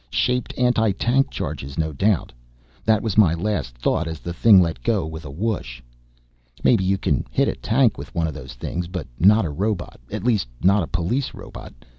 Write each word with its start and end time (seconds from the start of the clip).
Shaped 0.09 0.51
anti 0.57 0.93
tank 0.93 1.29
charges, 1.29 1.77
no 1.77 1.93
doubt. 1.93 2.33
That 2.85 3.03
was 3.03 3.19
my 3.19 3.35
last 3.35 3.75
thought 3.77 4.07
as 4.07 4.19
the 4.19 4.33
thing 4.33 4.59
let 4.59 4.81
go 4.81 5.05
with 5.05 5.25
a 5.25 5.29
"whoosh." 5.29 5.79
Maybe 6.63 6.83
you 6.83 6.97
can 6.97 7.23
hit 7.29 7.47
a 7.47 7.53
tank 7.53 7.99
with 7.99 8.15
one 8.15 8.25
of 8.25 8.33
those. 8.33 8.57
But 8.91 9.05
not 9.19 9.45
a 9.45 9.51
robot. 9.51 9.99
At 10.09 10.23
least 10.23 10.47
not 10.63 10.81
a 10.81 10.87
police 10.87 11.35
robot. 11.35 11.75